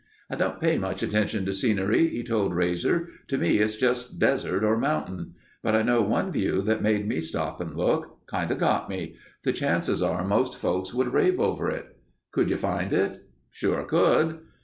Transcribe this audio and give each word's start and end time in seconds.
"I 0.31 0.35
don't 0.35 0.59
pay 0.59 0.79
much 0.79 1.03
attention 1.03 1.45
to 1.45 1.53
scenery," 1.53 2.07
he 2.07 2.23
told 2.23 2.53
Rasor. 2.55 3.05
"To 3.27 3.37
me 3.37 3.59
it's 3.59 3.75
all 3.75 3.79
just 3.81 4.17
desert 4.17 4.63
or 4.63 4.75
mountain. 4.75 5.35
But 5.61 5.75
I 5.75 5.83
know 5.83 6.01
one 6.01 6.31
view 6.31 6.63
that 6.63 6.81
made 6.81 7.07
me 7.07 7.19
stop 7.19 7.61
and 7.61 7.75
look. 7.77 8.27
Kinda 8.27 8.55
got 8.55 8.89
me. 8.89 9.17
The 9.43 9.53
chances 9.53 10.01
are 10.01 10.23
most 10.23 10.57
folks 10.57 10.91
would 10.91 11.13
rave 11.13 11.39
over 11.39 11.69
it." 11.69 11.85
"Could 12.31 12.49
you 12.49 12.57
find 12.57 12.91
it?" 12.93 13.29
"Sure 13.51 13.83
could...." 13.83 14.39